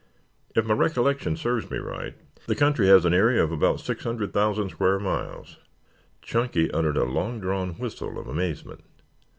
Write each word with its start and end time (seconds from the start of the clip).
If 0.55 0.65
my 0.65 0.73
recollection 0.73 1.35
serves 1.37 1.69
me 1.69 1.77
right, 1.77 2.15
the 2.47 2.55
country 2.55 2.87
has 2.87 3.05
an 3.05 3.13
area 3.13 3.43
of 3.43 3.51
about 3.51 3.81
six 3.81 4.03
hundred 4.03 4.33
thousand 4.33 4.69
square 4.69 4.97
miles." 4.97 5.57
Chunky 6.23 6.71
uttered 6.71 6.97
a 6.97 7.03
long 7.03 7.39
drawn 7.39 7.73
whistle 7.75 8.17
of 8.17 8.25
amazement. 8.27 8.81